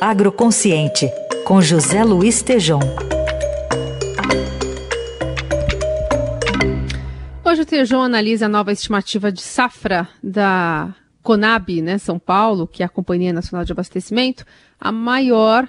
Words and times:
Agroconsciente, 0.00 1.10
com 1.44 1.62
José 1.62 2.04
Luiz 2.04 2.42
Tejom. 2.42 2.80
Hoje 7.44 7.62
o 7.62 7.66
Tejom 7.66 8.02
analisa 8.02 8.46
a 8.46 8.48
nova 8.48 8.72
estimativa 8.72 9.32
de 9.32 9.40
safra 9.40 10.08
da 10.22 10.94
Conab, 11.22 11.80
né, 11.80 11.98
São 11.98 12.18
Paulo, 12.18 12.66
que 12.66 12.82
é 12.82 12.86
a 12.86 12.88
Companhia 12.88 13.32
Nacional 13.32 13.64
de 13.64 13.72
Abastecimento, 13.72 14.44
a 14.78 14.92
maior, 14.92 15.66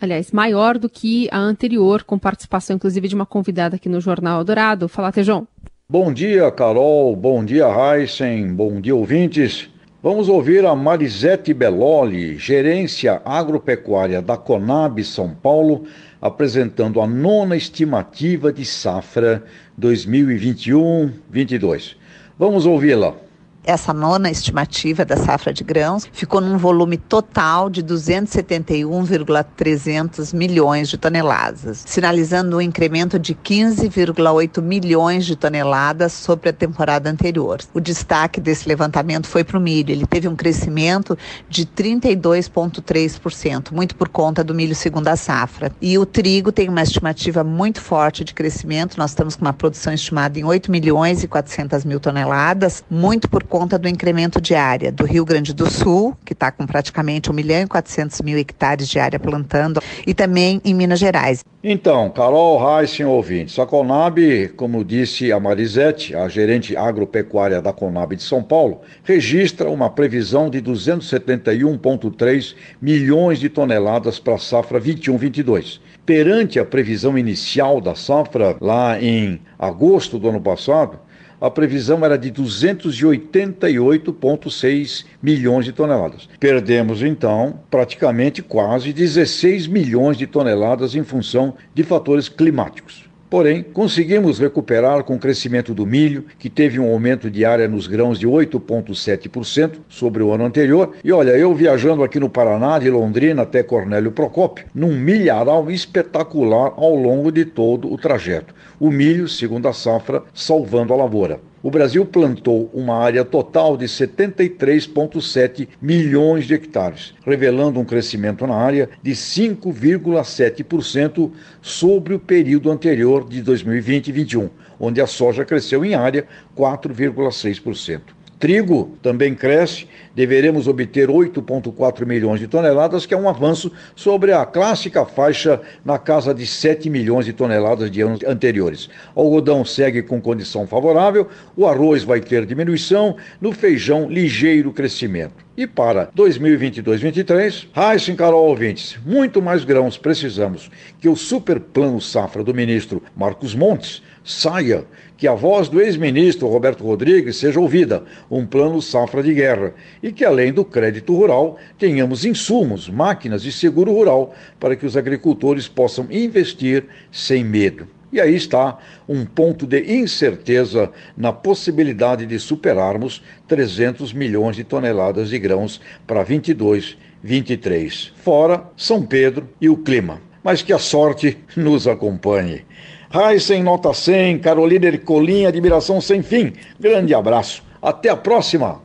aliás, 0.00 0.30
maior 0.30 0.76
do 0.76 0.90
que 0.90 1.28
a 1.32 1.38
anterior, 1.38 2.04
com 2.04 2.18
participação 2.18 2.76
inclusive 2.76 3.08
de 3.08 3.14
uma 3.14 3.24
convidada 3.24 3.76
aqui 3.76 3.88
no 3.88 4.00
Jornal 4.00 4.44
Dourado. 4.44 4.88
Fala, 4.88 5.10
Tejom. 5.10 5.46
Bom 5.88 6.12
dia, 6.12 6.50
Carol. 6.52 7.16
Bom 7.16 7.44
dia, 7.44 7.66
Heisen. 7.66 8.54
Bom 8.54 8.80
dia, 8.80 8.94
ouvintes. 8.94 9.68
Vamos 10.02 10.30
ouvir 10.30 10.64
a 10.64 10.74
Marisete 10.74 11.52
Belloli, 11.52 12.38
gerência 12.38 13.20
agropecuária 13.22 14.22
da 14.22 14.34
Conab 14.34 15.04
São 15.04 15.34
Paulo, 15.34 15.84
apresentando 16.22 17.02
a 17.02 17.06
nona 17.06 17.54
estimativa 17.54 18.50
de 18.50 18.64
safra 18.64 19.44
2021-22. 19.78 21.96
Vamos 22.38 22.64
ouvi-la. 22.64 23.14
Essa 23.62 23.92
nona 23.92 24.30
estimativa 24.30 25.04
da 25.04 25.18
safra 25.18 25.52
de 25.52 25.62
grãos 25.62 26.08
ficou 26.12 26.40
num 26.40 26.56
volume 26.56 26.96
total 26.96 27.68
de 27.68 27.82
271,300 27.82 30.32
milhões 30.32 30.88
de 30.88 30.96
toneladas, 30.96 31.84
sinalizando 31.86 32.56
um 32.56 32.60
incremento 32.60 33.18
de 33.18 33.34
15,8 33.34 34.62
milhões 34.62 35.26
de 35.26 35.36
toneladas 35.36 36.14
sobre 36.14 36.48
a 36.48 36.54
temporada 36.54 37.10
anterior. 37.10 37.58
O 37.74 37.80
destaque 37.80 38.40
desse 38.40 38.66
levantamento 38.66 39.26
foi 39.26 39.44
para 39.44 39.58
o 39.58 39.60
milho. 39.60 39.92
Ele 39.92 40.06
teve 40.06 40.26
um 40.26 40.34
crescimento 40.34 41.18
de 41.46 41.66
32,3%, 41.66 43.72
muito 43.72 43.94
por 43.94 44.08
conta 44.08 44.42
do 44.42 44.54
milho 44.54 44.74
segunda 44.74 45.14
safra. 45.16 45.70
E 45.82 45.98
o 45.98 46.06
trigo 46.06 46.50
tem 46.50 46.66
uma 46.68 46.82
estimativa 46.82 47.44
muito 47.44 47.82
forte 47.82 48.24
de 48.24 48.32
crescimento. 48.32 48.96
Nós 48.96 49.10
estamos 49.10 49.36
com 49.36 49.44
uma 49.44 49.52
produção 49.52 49.92
estimada 49.92 50.38
em 50.38 50.44
8 50.44 50.70
milhões 50.70 51.22
e 51.22 51.28
400 51.28 51.84
mil 51.84 52.00
toneladas, 52.00 52.82
muito 52.90 53.28
por 53.28 53.49
conta 53.50 53.76
do 53.76 53.88
incremento 53.88 54.40
de 54.40 54.54
área 54.54 54.92
do 54.92 55.04
Rio 55.04 55.24
Grande 55.24 55.52
do 55.52 55.68
Sul, 55.68 56.16
que 56.24 56.32
está 56.32 56.52
com 56.52 56.64
praticamente 56.64 57.32
1 57.32 57.34
milhão 57.34 57.62
e 57.62 57.66
400 57.66 58.20
mil 58.20 58.38
hectares 58.38 58.88
de 58.88 59.00
área 59.00 59.18
plantando, 59.18 59.82
e 60.06 60.14
também 60.14 60.60
em 60.64 60.72
Minas 60.72 61.00
Gerais. 61.00 61.44
Então, 61.62 62.08
Carol 62.10 62.64
Reis, 62.64 62.98
ouvintes, 63.00 63.58
a 63.58 63.66
Conab, 63.66 64.48
como 64.56 64.84
disse 64.84 65.32
a 65.32 65.40
Marisete, 65.40 66.14
a 66.14 66.28
gerente 66.28 66.76
agropecuária 66.76 67.60
da 67.60 67.72
Conab 67.72 68.14
de 68.14 68.22
São 68.22 68.40
Paulo, 68.40 68.82
registra 69.02 69.68
uma 69.68 69.90
previsão 69.90 70.48
de 70.48 70.62
271,3 70.62 72.54
milhões 72.80 73.40
de 73.40 73.48
toneladas 73.48 74.20
para 74.20 74.36
a 74.36 74.38
safra 74.38 74.80
21-22. 74.80 75.80
Perante 76.06 76.60
a 76.60 76.64
previsão 76.64 77.18
inicial 77.18 77.80
da 77.80 77.96
safra, 77.96 78.56
lá 78.60 79.02
em 79.02 79.40
agosto 79.58 80.20
do 80.20 80.28
ano 80.28 80.40
passado, 80.40 81.00
a 81.40 81.50
previsão 81.50 82.04
era 82.04 82.18
de 82.18 82.30
288,6 82.30 85.06
milhões 85.22 85.64
de 85.64 85.72
toneladas. 85.72 86.28
Perdemos, 86.38 87.02
então, 87.02 87.58
praticamente 87.70 88.42
quase 88.42 88.92
16 88.92 89.66
milhões 89.66 90.18
de 90.18 90.26
toneladas 90.26 90.94
em 90.94 91.02
função 91.02 91.54
de 91.74 91.82
fatores 91.82 92.28
climáticos. 92.28 93.08
Porém, 93.30 93.62
conseguimos 93.62 94.40
recuperar 94.40 95.04
com 95.04 95.14
o 95.14 95.18
crescimento 95.18 95.72
do 95.72 95.86
milho, 95.86 96.24
que 96.36 96.50
teve 96.50 96.80
um 96.80 96.92
aumento 96.92 97.30
de 97.30 97.44
área 97.44 97.68
nos 97.68 97.86
grãos 97.86 98.18
de 98.18 98.26
8,7% 98.26 99.78
sobre 99.88 100.20
o 100.20 100.32
ano 100.32 100.44
anterior. 100.44 100.96
E 101.04 101.12
olha, 101.12 101.30
eu 101.30 101.54
viajando 101.54 102.02
aqui 102.02 102.18
no 102.18 102.28
Paraná, 102.28 102.80
de 102.80 102.90
Londrina 102.90 103.42
até 103.42 103.62
Cornélio 103.62 104.10
Procópio, 104.10 104.66
num 104.74 104.96
milharal 104.96 105.70
espetacular 105.70 106.72
ao 106.76 106.96
longo 106.96 107.30
de 107.30 107.44
todo 107.44 107.92
o 107.92 107.96
trajeto. 107.96 108.52
O 108.80 108.90
milho, 108.90 109.28
segundo 109.28 109.68
a 109.68 109.72
safra, 109.72 110.24
salvando 110.34 110.92
a 110.92 110.96
lavoura 110.96 111.49
o 111.62 111.70
Brasil 111.70 112.06
plantou 112.06 112.70
uma 112.72 112.96
área 112.96 113.22
total 113.24 113.76
de 113.76 113.84
73,7 113.86 115.68
milhões 115.80 116.46
de 116.46 116.54
hectares, 116.54 117.14
revelando 117.24 117.78
um 117.78 117.84
crescimento 117.84 118.44
na 118.46 118.54
área 118.54 118.88
de 119.02 119.12
5,7% 119.12 121.30
sobre 121.60 122.14
o 122.14 122.18
período 122.18 122.70
anterior 122.70 123.28
de 123.28 123.42
2020 123.42 124.08
e 124.08 124.12
2021, 124.12 124.48
onde 124.78 125.00
a 125.00 125.06
soja 125.06 125.44
cresceu 125.44 125.84
em 125.84 125.94
área 125.94 126.26
4,6%. 126.56 128.00
Trigo 128.40 128.96
também 129.02 129.34
cresce, 129.34 129.86
deveremos 130.14 130.66
obter 130.66 131.10
8,4 131.10 132.06
milhões 132.06 132.40
de 132.40 132.48
toneladas, 132.48 133.04
que 133.04 133.12
é 133.12 133.16
um 133.16 133.28
avanço 133.28 133.70
sobre 133.94 134.32
a 134.32 134.46
clássica 134.46 135.04
faixa 135.04 135.60
na 135.84 135.98
casa 135.98 136.32
de 136.32 136.46
7 136.46 136.88
milhões 136.88 137.26
de 137.26 137.34
toneladas 137.34 137.90
de 137.90 138.00
anos 138.00 138.24
anteriores. 138.24 138.88
O 139.14 139.20
algodão 139.20 139.62
segue 139.62 140.02
com 140.02 140.18
condição 140.22 140.66
favorável, 140.66 141.28
o 141.54 141.66
arroz 141.66 142.02
vai 142.02 142.18
ter 142.18 142.46
diminuição, 142.46 143.14
no 143.38 143.52
feijão, 143.52 144.08
ligeiro 144.08 144.72
crescimento. 144.72 145.34
E 145.54 145.66
para 145.66 146.06
2022-23, 146.16 147.66
Raíssa 147.74 148.14
Carol 148.14 148.48
ouvintes, 148.48 148.96
muito 149.04 149.42
mais 149.42 149.64
grãos 149.64 149.98
precisamos 149.98 150.70
que 150.98 151.10
o 151.10 151.14
super 151.14 151.60
plano 151.60 152.00
safra 152.00 152.42
do 152.42 152.54
ministro 152.54 153.02
Marcos 153.14 153.54
Montes 153.54 154.02
saia, 154.24 154.84
que 155.16 155.28
a 155.28 155.34
voz 155.34 155.68
do 155.68 155.80
ex-ministro 155.80 156.48
Roberto 156.48 156.82
Rodrigues 156.82 157.36
seja 157.36 157.60
ouvida, 157.60 158.04
um 158.30 158.46
plano 158.46 158.80
safra 158.80 159.22
de 159.22 159.34
guerra, 159.34 159.74
e 160.02 160.12
que 160.12 160.24
além 160.24 160.52
do 160.52 160.64
crédito 160.64 161.14
rural, 161.14 161.58
tenhamos 161.78 162.24
insumos, 162.24 162.88
máquinas 162.88 163.44
e 163.44 163.52
seguro 163.52 163.92
rural 163.92 164.34
para 164.58 164.74
que 164.76 164.86
os 164.86 164.96
agricultores 164.96 165.68
possam 165.68 166.06
investir 166.10 166.86
sem 167.12 167.44
medo. 167.44 167.86
E 168.12 168.20
aí 168.20 168.34
está 168.34 168.78
um 169.08 169.24
ponto 169.24 169.66
de 169.66 169.94
incerteza 169.94 170.90
na 171.16 171.32
possibilidade 171.32 172.26
de 172.26 172.38
superarmos 172.40 173.22
300 173.46 174.12
milhões 174.12 174.56
de 174.56 174.64
toneladas 174.64 175.28
de 175.28 175.38
grãos 175.38 175.80
para 176.06 176.24
22, 176.24 176.98
23. 177.22 178.12
Fora 178.16 178.64
São 178.76 179.02
Pedro 179.06 179.48
e 179.60 179.68
o 179.68 179.76
clima. 179.76 180.20
Mas 180.42 180.62
que 180.62 180.72
a 180.72 180.78
sorte 180.78 181.38
nos 181.54 181.86
acompanhe. 181.86 182.64
Raíssen, 183.10 183.64
nota 183.64 183.92
100, 183.92 184.38
Carolina 184.38 184.86
Ercolim, 184.86 185.44
admiração 185.44 186.00
sem 186.00 186.22
fim. 186.22 186.52
Grande 186.78 187.12
abraço. 187.12 187.60
Até 187.82 188.08
a 188.08 188.16
próxima. 188.16 188.82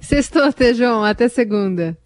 Sextou, 0.00 0.52
Tejão. 0.52 1.02
Até 1.02 1.28
segunda. 1.28 1.98